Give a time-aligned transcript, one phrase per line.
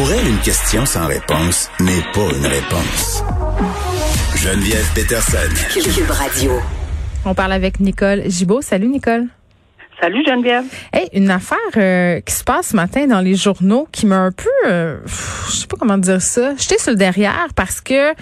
[0.00, 3.22] Pour elle, une question sans réponse n'est pas une réponse.
[4.34, 5.36] Geneviève Peterson.
[5.74, 6.52] Cube Radio.
[7.26, 8.62] On parle avec Nicole Gibault.
[8.62, 9.26] Salut Nicole.
[10.00, 10.64] Salut Geneviève.
[10.94, 14.32] Hey, une affaire euh, qui se passe ce matin dans les journaux qui m'a un
[14.32, 18.14] peu, euh, je sais pas comment dire ça, jeté sur le derrière parce que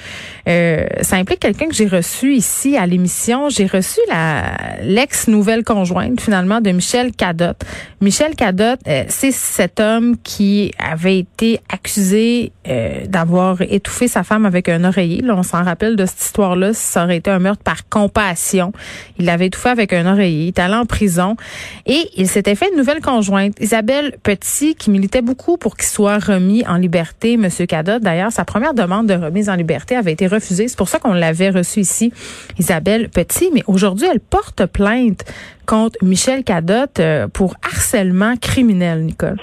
[0.48, 3.48] euh, ça implique quelqu'un que j'ai reçu ici à l'émission.
[3.48, 7.64] J'ai reçu la l'ex nouvelle conjointe finalement de Michel Cadotte.
[8.00, 14.46] Michel Cadotte, euh, c'est cet homme qui avait été accusé euh, d'avoir étouffé sa femme
[14.46, 15.20] avec un oreiller.
[15.20, 16.72] Là, on s'en rappelle de cette histoire-là.
[16.74, 18.72] Ça aurait été un meurtre par compassion.
[19.18, 20.44] Il l'avait étouffé avec un oreiller.
[20.44, 21.36] Il est allé en prison.
[21.86, 26.18] Et il s'était fait une nouvelle conjointe, Isabelle Petit, qui militait beaucoup pour qu'il soit
[26.18, 28.02] remis en liberté, Monsieur Cadotte.
[28.02, 30.68] D'ailleurs, sa première demande de remise en liberté avait été refusée.
[30.68, 32.12] C'est pour ça qu'on l'avait reçu ici,
[32.58, 33.50] Isabelle Petit.
[33.52, 35.24] Mais aujourd'hui, elle porte plainte
[35.66, 39.36] contre Michel Cadotte euh, pour harcèlement criminel, Nicole.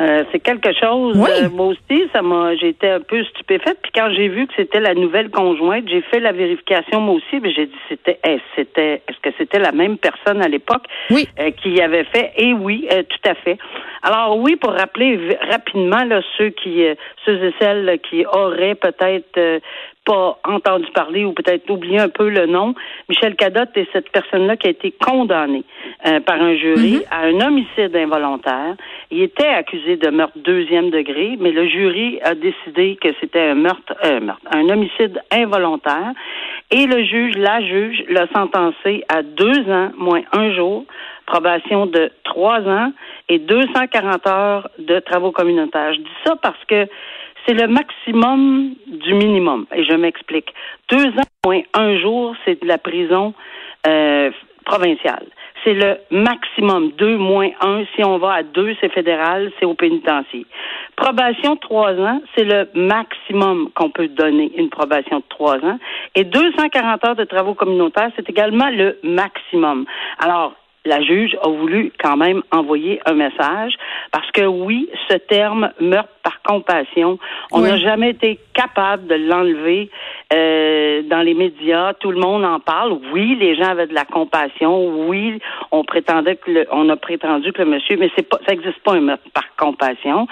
[0.00, 1.16] Euh, c'est quelque chose.
[1.16, 1.30] Oui.
[1.42, 3.78] euh, moi aussi, ça m'a, j'ai été un peu stupéfaite.
[3.82, 7.40] Puis quand j'ai vu que c'était la nouvelle conjointe, j'ai fait la vérification moi aussi.
[7.40, 11.28] Mais j'ai dit c'était, est c'était, est-ce que c'était la même personne à l'époque Oui.
[11.38, 12.32] euh, qui avait fait?
[12.36, 13.58] Et oui, euh, tout à fait.
[14.06, 15.18] Alors oui, pour rappeler
[15.50, 19.60] rapidement là ceux qui, euh, ceux et celles qui auraient peut-être euh,
[20.04, 22.74] pas entendu parler ou peut-être oublié un peu le nom,
[23.08, 25.64] Michel Cadotte est cette personne-là qui a été condamnée
[26.06, 28.76] euh, par un jury à un homicide involontaire.
[29.10, 33.54] Il était accusé de meurtre deuxième degré, mais le jury a décidé que c'était un
[33.54, 36.12] meurtre, euh, meurtre, un homicide involontaire.
[36.70, 40.84] Et le juge, la juge, l'a sentencé à deux ans moins un jour,
[41.26, 42.92] probation de trois ans
[43.28, 45.94] et 240 heures de travaux communautaires.
[45.94, 46.86] Je dis ça parce que
[47.46, 49.66] c'est le maximum du minimum.
[49.74, 50.52] Et je m'explique.
[50.90, 53.34] Deux ans moins un jour, c'est de la prison
[53.86, 54.30] euh,
[54.64, 55.26] provinciale.
[55.62, 56.92] C'est le maximum.
[56.92, 57.84] Deux moins un.
[57.94, 60.46] Si on va à deux, c'est fédéral, c'est au pénitencier.
[60.96, 65.78] Probation trois ans, c'est le maximum qu'on peut donner, une probation de trois ans.
[66.14, 69.86] Et 240 heures de travaux communautaires, c'est également le maximum.
[70.18, 70.54] Alors,
[70.86, 73.74] la juge a voulu quand même envoyer un message
[74.12, 77.18] parce que oui, ce terme meurtre par compassion,
[77.52, 77.68] on Oui.
[77.68, 79.90] n'a jamais été capable de l'enlever
[80.32, 81.94] euh, dans les médias.
[81.94, 82.98] Tout le monde en parle.
[83.12, 85.06] Oui, les gens avaient de la compassion.
[85.08, 85.38] Oui,
[85.70, 88.80] on prétendait que le, on a prétendu que le monsieur, mais c'est pas, ça n'existe
[88.80, 90.26] pas un meurtre par compassion.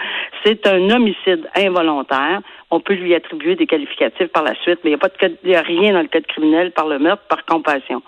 [0.45, 2.41] C'est un homicide involontaire.
[2.71, 5.19] On peut lui attribuer des qualificatifs par la suite, mais il n'y a pas de
[5.19, 8.03] code- y a rien dans le code criminel par le meurtre par compassion.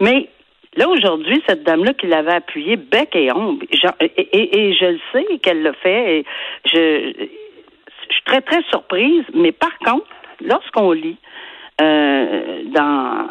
[0.00, 0.28] Mais
[0.76, 5.62] Là, aujourd'hui, cette dame-là qui l'avait appuyé bec et j'en- et, je le sais qu'elle
[5.62, 6.24] l'a fait, et
[6.66, 7.26] je,
[8.10, 10.06] suis très, très surprise, mais par contre,
[10.40, 11.16] lorsqu'on lit
[11.80, 13.28] euh, dans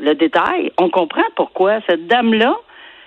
[0.00, 2.56] le détail, on comprend pourquoi cette dame-là,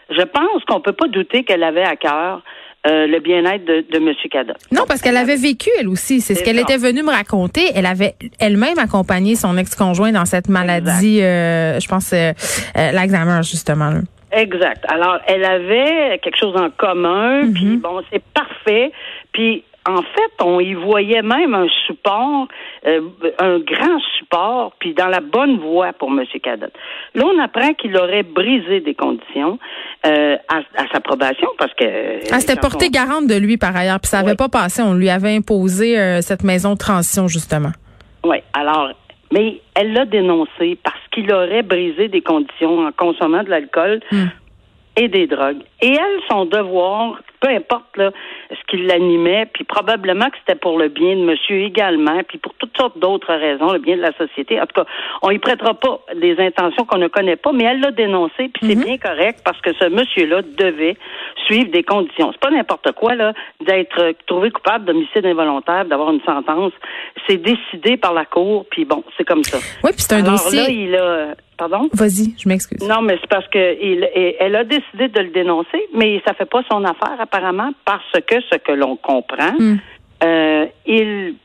[0.09, 2.41] je pense qu'on peut pas douter qu'elle avait à cœur
[2.87, 4.13] euh, le bien-être de, de M.
[4.31, 4.53] Cada.
[4.71, 6.19] Non, parce qu'elle avait vécu, elle aussi.
[6.19, 7.61] C'est ce qu'elle était venue me raconter.
[7.75, 12.31] Elle avait elle-même accompagné son ex-conjoint dans cette maladie, euh, je pense, euh,
[12.77, 13.89] euh, l'Alzheimer, justement.
[13.91, 13.99] là.
[14.31, 14.83] Exact.
[14.87, 18.91] Alors, elle avait quelque chose en commun, puis bon, c'est parfait.
[19.33, 22.47] Puis, en fait, on y voyait même un support,
[22.85, 23.01] euh,
[23.39, 26.23] un grand support, puis dans la bonne voie pour M.
[26.43, 26.73] Cadotte.
[27.15, 29.57] Là, on apprend qu'il aurait brisé des conditions
[30.05, 31.83] euh, à, à sa probation, parce que...
[31.83, 34.37] Elle s'était quand portée on- garante de lui par ailleurs, puis ça n'avait Oui.
[34.37, 34.83] pas passé.
[34.83, 37.71] On lui avait imposé euh, cette maison de transition, justement.
[38.23, 38.91] Oui, alors,
[39.33, 44.25] mais elle l'a dénoncé parce qu'il aurait brisé des conditions en consommant de l'alcool Hmm.
[44.95, 45.63] et des drogues.
[45.81, 48.11] Et elle, son devoir, peu importe là,
[48.51, 52.53] ce qui l'animait, puis probablement que c'était pour le bien de monsieur également, puis pour
[52.55, 54.59] toutes sortes d'autres raisons, le bien de la société.
[54.61, 54.85] En tout cas,
[55.23, 58.67] on y prêtera pas des intentions qu'on ne connaît pas, mais elle l'a dénoncé, puis
[58.67, 60.97] c'est bien correct parce que ce monsieur-là devait
[61.47, 62.31] suivre des conditions.
[62.31, 63.33] C'est pas n'importe quoi là
[63.65, 66.73] d'être euh, trouvé coupable d'homicide involontaire, d'avoir une sentence.
[67.27, 69.57] C'est décidé par la cour, puis bon, c'est comme ça.
[69.83, 70.59] Oui, puis c'est un Alors dossier.
[70.61, 71.89] là, il a, pardon?
[71.93, 72.87] Vas-y, je m'excuse.
[72.87, 74.07] Non, mais c'est parce que il,
[74.39, 78.41] elle a décidé de le dénoncer, mais ça fait pas son affaire apparemment parce que
[78.51, 79.77] ce que l'on comprend, Hmm.
[80.23, 81.35] euh, il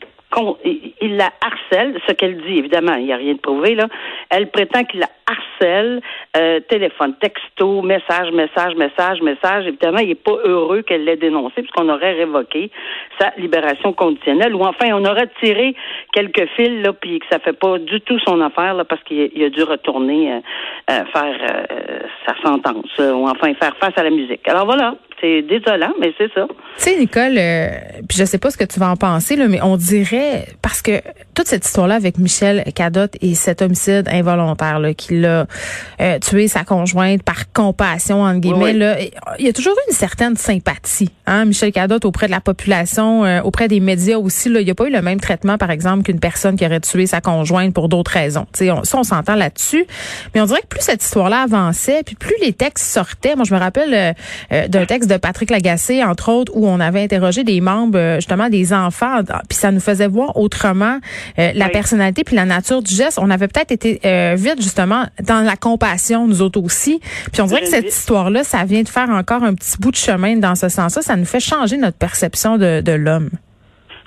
[1.03, 3.87] il la harcèle, ce qu'elle dit, évidemment, il n'y a rien de prouvé, là.
[4.29, 6.01] Elle prétend qu'il la harcèle,
[6.37, 9.67] euh, téléphone, texto, message, message, message, message.
[9.67, 12.71] Évidemment, il n'est pas heureux qu'elle l'ait dénoncé, puisqu'on aurait révoqué
[13.19, 15.75] sa libération conditionnelle, ou enfin, on aurait tiré
[16.13, 19.43] quelques fils, là, puis que ça fait pas du tout son affaire, là, parce qu'il
[19.43, 20.41] a dû retourner euh,
[20.91, 21.67] euh, faire
[22.27, 24.47] sa sentence, ou enfin faire face à la musique.
[24.49, 24.97] Alors voilà,
[25.43, 26.47] désolant, mais c'est ça.
[26.49, 27.69] Tu sais, Nicole, euh,
[28.09, 30.83] puis je sais pas ce que tu vas en penser, là, mais on dirait, parce
[30.83, 31.01] que
[31.37, 35.47] toute cette histoire-là avec Michel Cadotte et cet homicide involontaire là, qui l'a
[36.01, 38.97] euh, tué sa conjointe par compassion, entre guillemets, là,
[39.39, 43.25] il y a toujours eu une certaine sympathie, hein, Michel Cadotte auprès de la population,
[43.25, 44.49] euh, auprès des médias aussi.
[44.49, 46.81] Là, il n'y a pas eu le même traitement, par exemple, qu'une personne qui aurait
[46.81, 48.47] tué sa conjointe pour d'autres raisons.
[48.53, 49.87] Tu sais, on, ça, on s'entend là-dessus.
[50.35, 53.37] Mais on dirait que plus cette histoire-là avançait, puis plus les textes sortaient.
[53.37, 54.15] Moi, je me rappelle
[54.51, 58.49] d'un texte de Patrick Lagacé, entre autres, où on avait interrogé des membres, euh, justement,
[58.49, 60.99] des enfants, puis ça nous faisait voir autrement
[61.39, 63.19] euh, la personnalité puis la nature du geste.
[63.21, 67.01] On avait peut-être été euh, vite, justement, dans la compassion, nous autres aussi.
[67.33, 69.97] Puis on dirait que cette histoire-là, ça vient de faire encore un petit bout de
[69.97, 71.03] chemin dans ce sens-là.
[71.03, 73.31] Ça nous fait changer notre perception de, de l'homme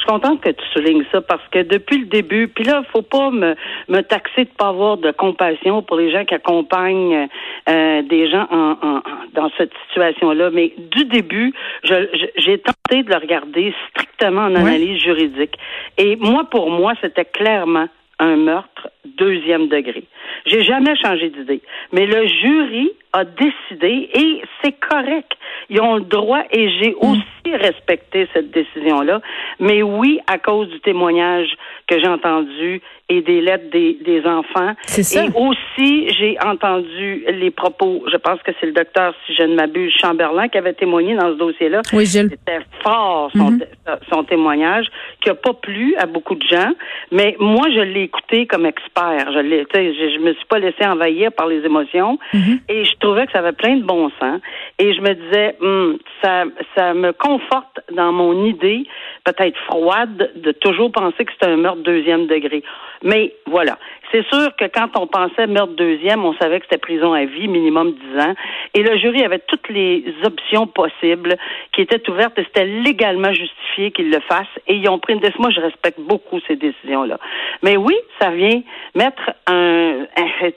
[0.10, 3.56] contente que tu soulignes ça parce que depuis le début, puis là, faut pas me,
[3.90, 7.28] me taxer de pas avoir de compassion pour les gens qui accompagnent
[7.70, 9.02] euh, des gens en, en,
[9.34, 10.50] dans cette situation-là.
[10.52, 11.54] Mais du début,
[11.84, 15.56] j'ai tenté de le regarder strictement en analyse juridique.
[15.98, 17.88] Et moi, pour moi, c'était clairement
[18.20, 20.04] un meurtre deuxième degré.
[20.46, 21.62] J'ai jamais changé d'idée.
[21.94, 25.32] Mais le jury a décidé et c'est correct.
[25.70, 27.22] Ils ont le droit et j'ai mm.
[27.46, 29.22] Aussi respecté cette décision-là.
[29.60, 31.50] Mais oui, à cause du témoignage
[31.88, 34.74] que j'ai entendu et des lettres des, des enfants.
[34.86, 35.26] Ça.
[35.26, 39.56] Et aussi, j'ai entendu les propos, je pense que c'est le docteur, si je ne
[39.56, 41.82] m'abuse, Chamberlain, qui avait témoigné dans ce dossier-là.
[41.92, 42.30] Oui, Gilles.
[42.30, 43.98] C'était fort, son, mm-hmm.
[44.14, 44.86] son témoignage,
[45.22, 46.72] qui n'a pas plu à beaucoup de gens.
[47.12, 49.32] Mais moi, je l'ai écouté comme expert.
[49.34, 52.20] Je l'ai, je, je me suis pas laissé envahir par les émotions.
[52.34, 52.60] Mm-hmm.
[52.70, 54.40] Et je trouvais que ça avait plein de bon sens.
[54.78, 56.44] Et je me disais, hum, ça,
[56.76, 58.84] ça me conforte dans mon idée,
[59.24, 62.64] peut-être froide, de toujours penser que c'est un meurtre deuxième degré.
[63.04, 63.78] Mais voilà.
[64.12, 67.48] C'est sûr que quand on pensait meurtre deuxième, on savait que c'était prison à vie,
[67.48, 68.34] minimum dix ans.
[68.74, 71.36] Et le jury avait toutes les options possibles
[71.72, 74.58] qui étaient ouvertes et c'était légalement justifié qu'ils le fassent.
[74.68, 75.44] Et ils ont pris une décision.
[75.44, 77.20] Moi, je respecte beaucoup ces décisions-là.
[77.62, 78.62] Mais oui, ça vient
[78.96, 79.79] mettre un,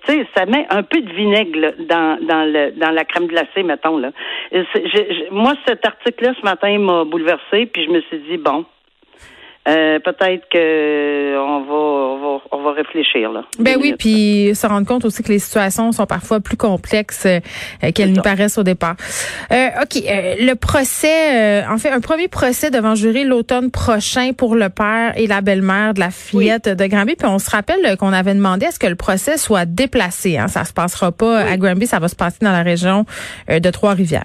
[0.06, 3.62] tu sais, ça met un peu de vinaigre dans, dans, le, dans la crème glacée,
[3.62, 3.98] mettons.
[3.98, 4.10] Là.
[5.30, 8.64] moi, cet article-là, ce matin, m'a bouleversé, puis je me suis dit, bon,
[9.68, 13.44] euh, peut-être que on va, on va, on va réfléchir là.
[13.60, 17.40] Ben oui, puis se rendre compte aussi que les situations sont parfois plus complexes euh,
[17.94, 18.96] qu'elles nous paraissent au départ.
[19.52, 24.56] Euh, ok, euh, le procès, en fait, un premier procès devant jury l'automne prochain pour
[24.56, 27.14] le père et la belle-mère de la fillette de Granby.
[27.14, 30.38] Puis on se rappelle qu'on avait demandé à ce que le procès soit déplacé.
[30.38, 30.48] Hein.
[30.48, 33.04] Ça se passera pas à Granby, ça va se passer dans la région
[33.48, 34.24] de Trois-Rivières.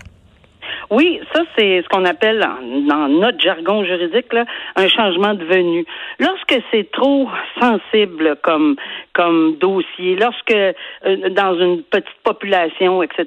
[0.89, 4.27] Oui, ça c'est ce qu'on appelle dans notre jargon juridique
[4.75, 5.85] un changement de venue.
[6.19, 7.29] Lorsque c'est trop
[7.59, 8.77] sensible comme
[9.17, 13.25] comme dossier, lorsque euh, dans une petite population, etc.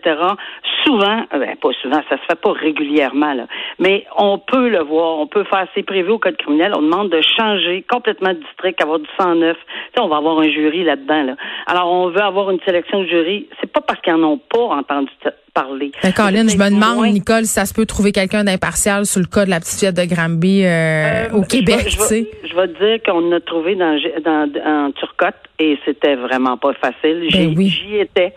[0.85, 3.47] Souvent, euh, ben, pas souvent, ça se fait pas régulièrement là,
[3.81, 6.73] mais on peut le voir, on peut faire c'est prévu au code criminel.
[6.77, 9.57] On demande de changer complètement de district, avoir du 109.
[9.99, 11.37] on va avoir un jury là-dedans là.
[11.67, 13.49] Alors on veut avoir une sélection de jury.
[13.61, 15.11] C'est pas parce qu'ils en ont pas entendu
[15.53, 15.93] parler.
[16.03, 16.13] Ben,
[16.49, 19.51] je me demande, Nicole, si ça se peut trouver quelqu'un d'impartial sur le cas de
[19.51, 21.89] la petite fille de Granby euh, euh, au Québec.
[21.89, 26.17] Je vais, je vais, te dire qu'on a trouvé dans, dans, en Turcotte et c'était
[26.17, 27.29] vraiment pas facile.
[27.31, 28.33] Ben j'y étais.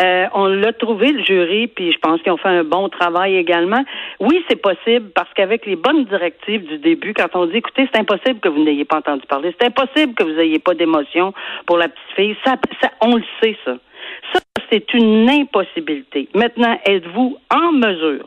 [0.00, 3.36] Euh, on l'a trouvé, le jury, puis je pense qu'ils ont fait un bon travail
[3.36, 3.84] également.
[4.18, 8.00] Oui, c'est possible parce qu'avec les bonnes directives du début, quand on dit, écoutez, c'est
[8.00, 11.32] impossible que vous n'ayez pas entendu parler, c'est impossible que vous n'ayez pas d'émotion
[11.66, 13.76] pour la petite fille, ça, ça, on le sait, ça.
[14.32, 14.40] Ça,
[14.70, 16.28] c'est une impossibilité.
[16.34, 18.26] Maintenant, êtes-vous en mesure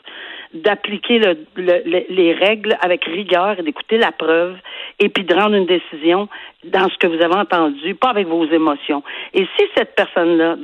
[0.54, 1.20] d'appliquer
[1.58, 4.56] les règles avec rigueur et d'écouter la preuve
[5.00, 6.27] et puis de rendre une décision
[6.63, 9.04] dans ce que vous avez entendu, pas avec vos émotions.
[9.34, 10.56] Et si cette personne-là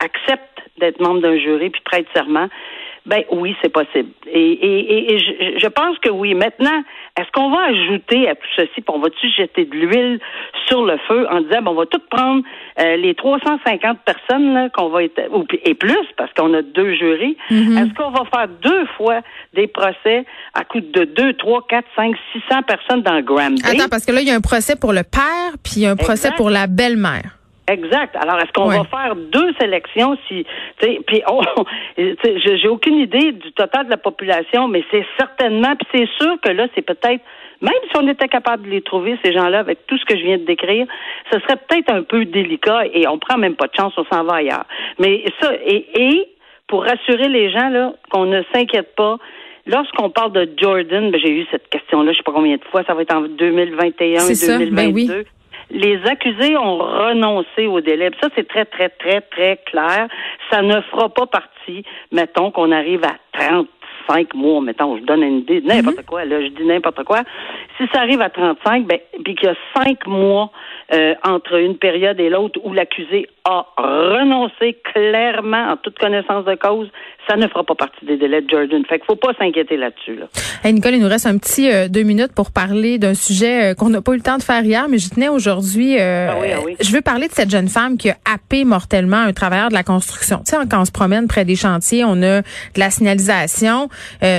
[0.00, 2.48] accepte d'être membre d'un jury puis prête serment,
[3.04, 4.10] ben oui, c'est possible.
[4.26, 6.34] Et, et, et, je, je, pense que oui.
[6.34, 6.82] Maintenant,
[7.18, 10.20] est-ce qu'on va ajouter à tout ceci, puis on va-tu jeter de l'huile
[10.68, 12.44] sur le feu en disant, bon, on va tout prendre
[12.80, 16.94] euh, les 350 personnes là, qu'on va être, ou, et plus, parce qu'on a deux
[16.94, 17.36] jurys.
[17.50, 17.78] Mm-hmm.
[17.78, 19.20] Est-ce qu'on va faire deux fois
[19.52, 22.14] des procès à coût de 2, 3, 4, 5,
[22.48, 23.62] 600 personnes dans Granby?
[23.64, 25.86] Attends, parce que là, il y a un procès pour le père, puis il y
[25.86, 27.41] a un procès pour la belle-mère.
[27.72, 28.14] Exact.
[28.16, 30.44] Alors, est-ce qu'on va faire deux sélections si,
[30.78, 31.22] puis
[31.96, 36.50] j'ai aucune idée du total de la population, mais c'est certainement, puis c'est sûr que
[36.50, 37.22] là, c'est peut-être,
[37.62, 40.22] même si on était capable de les trouver, ces gens-là, avec tout ce que je
[40.22, 40.86] viens de décrire,
[41.32, 44.24] ce serait peut-être un peu délicat et on prend même pas de chance, on s'en
[44.24, 44.66] va ailleurs.
[44.98, 46.28] Mais ça, et, et
[46.66, 49.16] pour rassurer les gens, là, qu'on ne s'inquiète pas,
[49.64, 52.82] Lorsqu'on parle de Jordan, ben, j'ai eu cette question-là, je sais pas combien de fois,
[52.82, 54.26] ça va être en 2021,
[54.58, 55.24] 2022
[55.72, 58.10] les accusés ont renoncé au délai.
[58.20, 60.06] Ça, c'est très, très, très, très clair.
[60.50, 63.16] Ça ne fera pas partie, mettons, qu'on arrive à
[64.06, 66.04] 35 mois, mettons, je donne une idée, n'importe mhm.
[66.04, 67.22] quoi, là, je dis n'importe quoi.
[67.78, 70.50] Si ça arrive à 35, ben, puis qu'il y a cinq mois
[70.92, 76.54] euh, entre une période et l'autre où l'accusé a renoncé clairement en toute connaissance de
[76.54, 76.88] cause,
[77.28, 78.84] ça ne fera pas partie des délais de Jordan.
[78.86, 80.16] Fait qu'il faut pas s'inquiéter là-dessus.
[80.16, 80.26] Là.
[80.70, 83.88] Nicole, il nous reste un petit euh, deux minutes pour parler d'un sujet euh, qu'on
[83.88, 85.98] n'a pas eu le temps de faire hier, mais je tenais aujourd'hui.
[85.98, 86.76] Ah oui, ah oui.
[86.80, 89.82] Je veux parler de cette jeune femme qui a happé mortellement un travailleur de la
[89.82, 90.38] construction.
[90.46, 92.44] Tu sais, quand on se promène près des chantiers, on a de
[92.76, 93.88] la signalisation.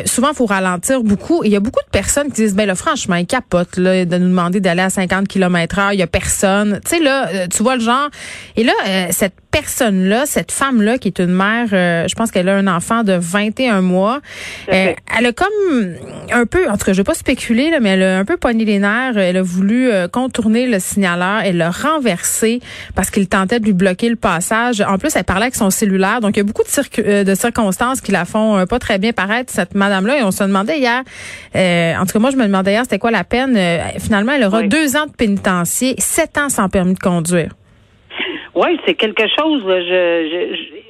[0.05, 1.43] Souvent, il faut ralentir beaucoup.
[1.43, 4.17] il y a beaucoup de personnes qui disent, ben là, franchement, il capote là, de
[4.17, 5.93] nous demander d'aller à 50 km heure.
[5.93, 6.79] Il y a personne.
[6.85, 8.09] Tu sais, là, tu vois le genre.
[8.55, 12.49] Et là, euh, cette personne-là, cette femme-là, qui est une mère, euh, je pense qu'elle
[12.49, 14.19] a un enfant de 21 mois,
[14.71, 15.95] euh, elle a comme
[16.31, 18.37] un peu, en tout cas, je vais pas spéculer, là, mais elle a un peu
[18.37, 19.17] pogné les nerfs.
[19.17, 21.41] Elle a voulu contourner le signaleur.
[21.43, 22.61] Elle l'a renversé
[22.95, 24.81] parce qu'il tentait de lui bloquer le passage.
[24.81, 26.19] En plus, elle parlait avec son cellulaire.
[26.21, 29.42] Donc, il y a beaucoup de, de circonstances qui la font pas très bien paraître,
[29.49, 30.19] cette madame-là.
[30.19, 31.03] Et on se demandait hier,
[31.55, 33.57] en tout cas, moi, je me demandais hier, c'était quoi la peine?
[33.99, 37.51] finalement, elle aura deux ans de pénitencier, sept ans sans permis de conduire.
[38.55, 39.63] Oui, c'est quelque chose.
[39.65, 40.83] Je, je,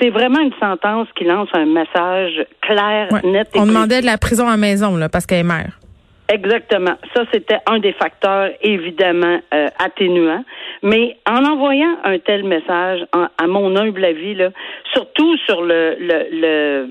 [0.00, 3.48] c'est vraiment une sentence qui lance un message clair, net.
[3.54, 5.78] Et On demandait de la prison à maison, là, parce qu'elle est mère.
[6.28, 6.96] Exactement.
[7.14, 10.44] Ça, c'était un des facteurs évidemment euh, atténuants.
[10.82, 14.50] Mais en envoyant un tel message, à mon humble avis, là,
[14.92, 16.90] surtout sur le, le, le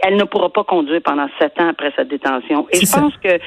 [0.00, 2.66] elle ne pourra pas conduire pendant sept ans après sa détention.
[2.70, 3.38] Et je pense que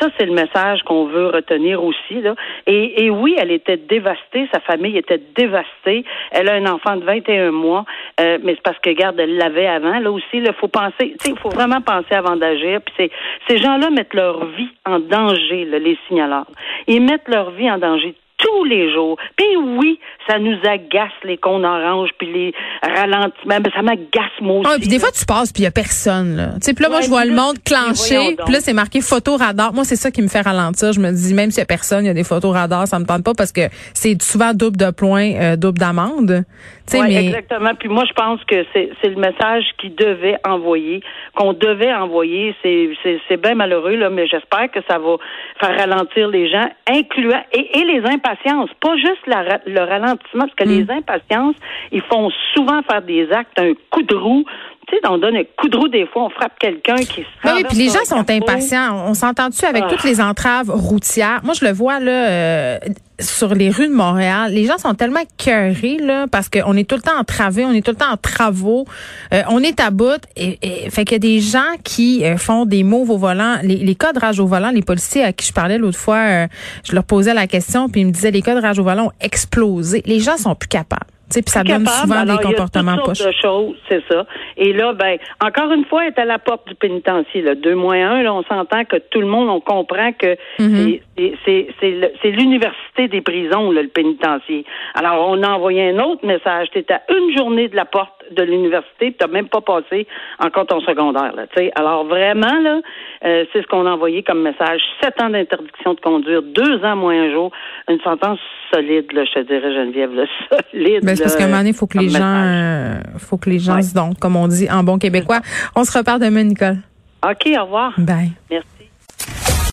[0.00, 2.20] ça, c'est le message qu'on veut retenir aussi.
[2.20, 2.34] Là.
[2.66, 6.04] Et, et, oui, elle était dévastée, sa famille était dévastée.
[6.32, 7.84] Elle a un enfant de 21 mois,
[8.20, 9.98] euh, mais c'est parce que, garde, elle l'avait avant.
[10.00, 12.80] Là aussi, il faut penser, il faut vraiment penser avant d'agir.
[12.82, 13.10] Puis
[13.48, 16.46] ces gens-là mettent leur vie en danger, là, les signaleurs.
[16.88, 18.14] Ils mettent leur vie en danger
[18.52, 19.16] tous les jours.
[19.36, 24.60] Puis oui, ça nous agace les cons orange puis les ralentissements, mais ça m'agace moi
[24.60, 24.70] aussi.
[24.72, 26.50] Ah, puis des fois tu passes puis il y a personne là.
[26.60, 29.72] Puis là moi je vois le monde clencher, puis là c'est marqué photo radar.
[29.72, 30.92] Moi c'est ça qui me fait ralentir.
[30.92, 32.98] Je me dis même s'il y a personne, il y a des photos radar, ça
[32.98, 36.44] me tente pas parce que c'est souvent double de points, euh, double d'amende.
[36.92, 37.26] Oui, mais...
[37.26, 37.74] exactement.
[37.74, 41.02] Puis moi je pense que c'est le message qu'il devait envoyer,
[41.34, 42.54] qu'on devait envoyer.
[42.62, 45.16] C'est bien malheureux là, mais j'espère que ça va
[45.60, 50.54] faire ralentir les gens, incluant et, et les impatiences, pas juste la, le ralentissement parce
[50.54, 50.98] que les hmm.
[50.98, 51.56] impatiences,
[51.90, 54.44] ils font souvent faire des actes, un coup de roue.
[54.88, 57.54] Tu sais, on donne un coup de roue des fois, on frappe quelqu'un qui se
[57.54, 59.04] Oui, puis les gens sont impatients.
[59.06, 59.90] On s'entend-tu avec ah.
[59.90, 61.40] toutes les entraves routières?
[61.44, 62.78] Moi, je le vois là euh,
[63.20, 64.52] sur les rues de Montréal.
[64.52, 67.72] Les gens sont tellement cœurés là parce qu'on est tout le temps en travaux, on
[67.72, 68.84] est tout le temps en travaux,
[69.32, 70.20] euh, on est à bout.
[70.36, 70.58] Et,
[70.90, 73.58] fait qu'il y a des gens qui euh, font des mots au volant.
[73.62, 76.48] Les, les cas de rage au volant, les policiers à qui je parlais l'autre fois,
[76.84, 79.06] je leur posais la question puis ils me disaient les cas de rage au volant
[79.06, 80.02] ont explosé.
[80.06, 81.06] Les gens sont plus capables.
[81.40, 83.24] Puis ça donne souvent des comportements poches.
[83.24, 84.26] de choses, c'est ça.
[84.56, 87.42] Et là, ben, encore une fois, elle est à la porte du pénitencier.
[87.42, 87.54] Là.
[87.54, 91.00] Deux moins un, là, on s'entend que tout le monde, on comprend que mm-hmm.
[91.44, 94.64] c'est l'université des prisons, là, le pénitencier.
[94.94, 96.68] Alors, on a envoyé un autre message.
[96.72, 100.06] Tu à une journée de la porte de l'université, tu n'as même pas passé
[100.38, 101.32] encore ton secondaire.
[101.34, 102.80] Là, Alors, vraiment, là,
[103.24, 104.80] euh, c'est ce qu'on a envoyé comme message.
[105.02, 107.50] Sept ans d'interdiction de conduire, deux ans moins un jour.
[107.88, 108.38] Une sentence
[108.72, 110.24] solide, là, je te dirais, Geneviève, là,
[110.70, 111.04] solide.
[111.04, 113.80] Ben, parce qu'à un moment donné, faut que les gens, euh, faut que les gens
[113.82, 115.40] se donnent, comme on dit en bon québécois.
[115.76, 116.78] On se repart demain, Nicole.
[117.24, 117.92] OK, au revoir.
[117.98, 118.32] Bye.
[118.50, 118.81] Merci.